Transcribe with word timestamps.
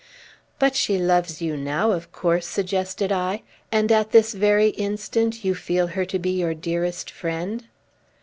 "But 0.57 0.75
she 0.75 0.97
loves 0.97 1.43
you 1.43 1.55
now, 1.55 1.91
of 1.91 2.11
course?" 2.11 2.47
suggested 2.47 3.11
I. 3.11 3.43
"And 3.71 3.91
at 3.91 4.09
this 4.11 4.33
very 4.33 4.69
instant 4.69 5.45
you 5.45 5.53
feel 5.53 5.85
her 5.89 6.05
to 6.05 6.17
be 6.17 6.31
your 6.31 6.55
dearest 6.55 7.11
friend?" 7.11 7.67